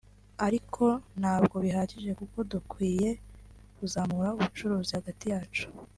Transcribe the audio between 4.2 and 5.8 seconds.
ubucuruzi hagati yacu